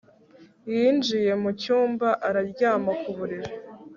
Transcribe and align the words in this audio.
Yinjiye 0.73 1.31
mu 1.41 1.51
cyumba 1.61 2.07
aryama 2.27 2.91
ku 3.01 3.09
buriri 3.17 3.53